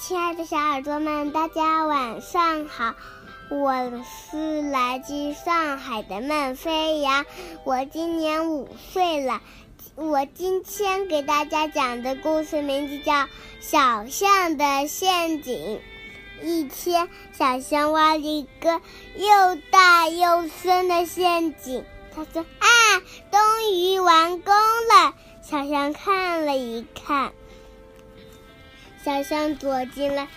[0.00, 2.94] 亲爱的小耳朵们，大家晚上好！
[3.50, 7.26] 我是来自上海的孟飞扬，
[7.64, 9.42] 我今年五岁了。
[9.96, 13.12] 我今天给大家讲的故事名字叫
[13.60, 15.78] 《小象的陷阱》。
[16.46, 18.80] 一天，小象挖了一个
[19.16, 21.84] 又大又深的陷阱。
[22.16, 22.66] 他说：“啊，
[23.30, 25.14] 终于完工了！”
[25.44, 27.32] 小象看了一看。
[29.02, 30.28] 小象躲进了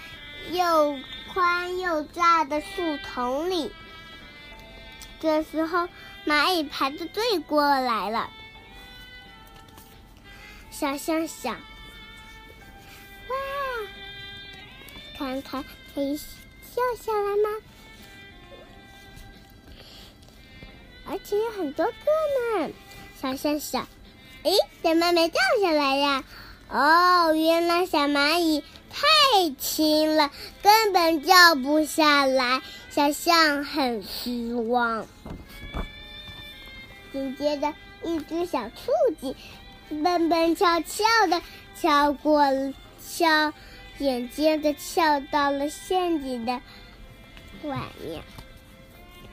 [0.51, 0.97] 又
[1.33, 3.71] 宽又大的树丛里。
[5.20, 5.89] 这时候，
[6.25, 8.29] 蚂蚁排着队过来了。
[10.71, 11.56] 小象想
[13.29, 13.36] ：“哇，
[15.18, 17.50] 看看可以掉下来吗？
[21.06, 22.71] 而且有很多个呢。”
[23.21, 23.87] 小象想
[24.43, 24.51] ：“哎，
[24.82, 26.23] 怎么没掉下来呀？”
[26.73, 29.05] 哦，原来小蚂蚁太
[29.59, 30.31] 轻了，
[30.64, 32.64] 根本掉不下来。
[32.89, 35.06] 小象很失望。
[37.11, 39.36] 紧接着，一只小兔子
[39.89, 41.44] 蹦蹦跳跳的
[41.80, 42.44] 跳过，
[43.08, 43.53] 跳，
[44.00, 46.53] 眼尖的跳到了陷阱的
[47.61, 48.23] 外面，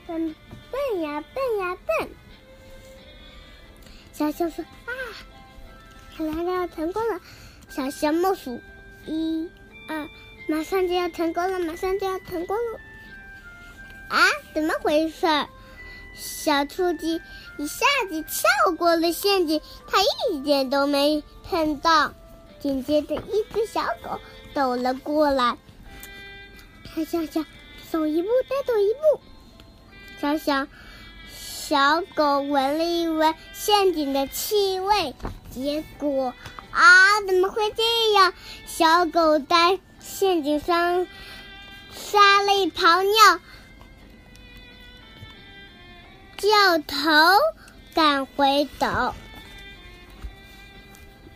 [0.06, 0.34] 蹦
[0.70, 2.08] 蹦呀蹦呀蹦。
[4.12, 4.92] 小象说：“啊！”
[6.20, 7.20] 来了，成功了！
[7.68, 8.60] 小象默数，
[9.06, 9.48] 一、
[9.88, 10.08] 二，
[10.48, 12.80] 马上就要成功了，马上就要成功了！
[14.08, 14.20] 啊，
[14.54, 15.26] 怎么回事？
[16.14, 17.20] 小兔子
[17.56, 22.12] 一下子跳过了陷阱，它一点都没碰到。
[22.58, 24.20] 紧接着，一只小狗
[24.52, 25.56] 走了过来，
[26.94, 27.46] 小象想
[27.90, 29.20] 走一步再走一步。
[30.20, 30.66] 小小，
[31.30, 35.14] 小狗闻了一闻陷阱的气味。
[35.50, 36.34] 结果
[36.70, 37.82] 啊，怎么会这
[38.14, 38.32] 样？
[38.66, 41.06] 小狗在陷阱上
[41.92, 43.40] 撒了一泡尿，
[46.36, 47.10] 掉头
[47.94, 49.14] 赶回走。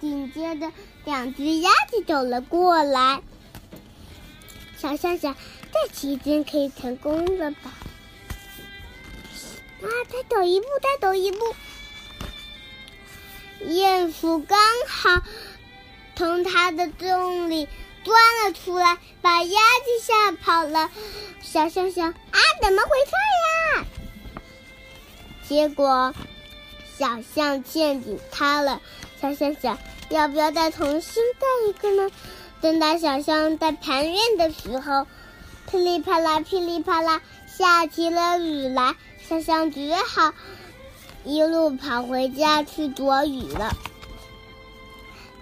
[0.01, 0.71] 紧接着，
[1.05, 3.21] 两只鸭子走了过来。
[4.77, 7.73] 小象想，再骑一阵可以成功了吧？
[9.83, 11.39] 啊，再走一步，再走一步。
[13.67, 15.23] 鼹鼠刚好
[16.17, 17.69] 从它的洞里
[18.05, 20.91] 钻了出来，把鸭子吓跑了。
[21.41, 23.13] 小象想：啊，怎么回事
[23.81, 23.87] 呀？
[25.49, 26.15] 结果
[26.99, 28.81] 小象陷阱塌了。
[29.21, 29.79] 小象想：
[30.11, 32.11] 要不要再重新盖一个呢？
[32.61, 35.07] 等到小象在盘旋的时候，
[35.71, 38.95] 噼里啪啦，噼里啪啦，下起了雨来。
[39.27, 40.35] 小象只好。
[41.25, 43.75] 一路跑回家去躲雨了。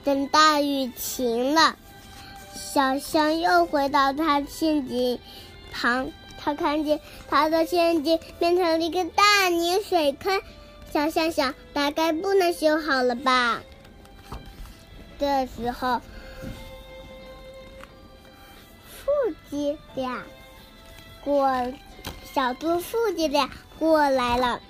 [0.04, 1.76] 等大雨停了，
[2.54, 5.18] 小象又回到它陷阱
[5.72, 10.40] 旁，他看见他的陷阱变成了一个大泥水坑。
[10.92, 13.62] 小象想，大概不能修好了吧？
[15.18, 16.00] 这时候，
[18.90, 19.10] 父
[19.48, 20.22] 子俩
[21.24, 21.72] 过，
[22.34, 23.48] 小猪父子俩
[23.78, 24.60] 过来了。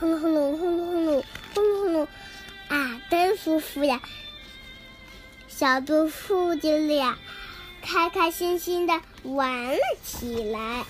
[0.00, 1.24] 轰隆轰隆轰隆轰隆
[1.54, 2.08] 轰隆轰隆，
[2.68, 4.00] 啊，真舒服呀！
[5.46, 7.18] 小猪父子俩
[7.82, 10.86] 开开心心的玩了起来，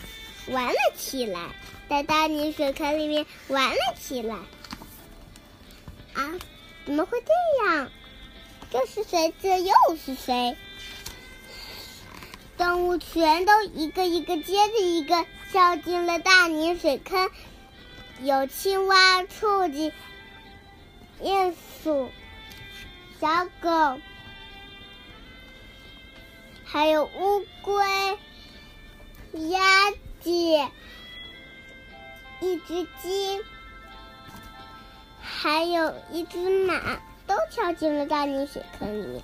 [0.47, 1.41] 玩了起来，
[1.89, 4.37] 在大泥水坑里面玩了起来。
[6.15, 6.39] 啊，
[6.87, 7.91] 怎么会这样？
[8.71, 9.35] 这是谁？
[9.43, 10.57] 这又是谁？
[12.57, 17.29] 动物全都一个一个接着一个跳进了大泥水坑。
[18.23, 19.93] 有青蛙、兔子、
[21.23, 22.11] 鼹鼠、
[23.19, 23.99] 小狗，
[26.65, 28.19] 还有乌龟、
[29.49, 30.31] 鸭子，
[32.41, 33.41] 一只鸡，
[35.23, 39.23] 还有一只马，都跳进了大泥水坑里。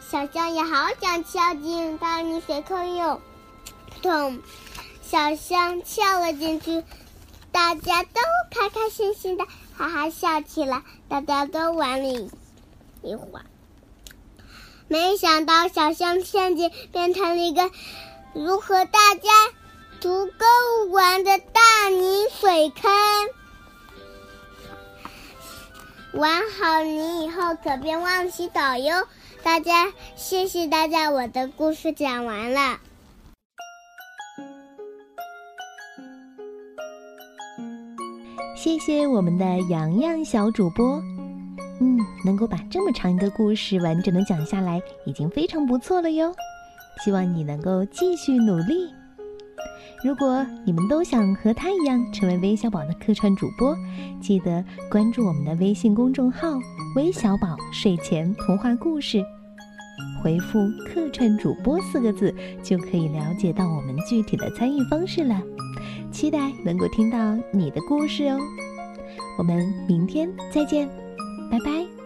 [0.00, 3.22] 小象也好想跳进大泥水坑哟，
[4.02, 4.42] 咚！
[5.02, 6.84] 小象跳了进去。
[7.52, 8.20] 大家都
[8.50, 9.44] 开开心心的，
[9.76, 10.82] 哈哈笑起来。
[11.08, 12.30] 大家都玩了
[13.02, 13.44] 一会儿，
[14.88, 17.70] 没想到小象陷阱变成了一个
[18.32, 19.30] 如何大家
[20.00, 22.90] 足够玩的大泥水坑。
[26.12, 29.06] 玩好泥以后，可别忘洗澡哟。
[29.42, 32.80] 大家，谢谢大家，我的故事讲完了。
[38.56, 41.02] 谢谢我们的洋洋小主播。
[41.80, 46.32] 嗯，能够把这么长一个故事完整的讲下来，已经非常不错了哟。
[47.02, 48.92] 希望你能够继续努力。
[50.04, 53.74] 如果你们都想和他一样成为微小宝的客串主播，
[54.20, 56.58] 记得关注我们的微信公众号
[56.96, 59.22] “微小宝睡前童话故事”，
[60.22, 65.40] 回复“客串主播”四个字，就可以了解到我们具体的参与方式了。
[66.10, 67.18] 期待能够听到
[67.52, 68.38] 你的故事哦。
[69.38, 70.88] 我们明天再见，
[71.50, 71.99] 拜拜。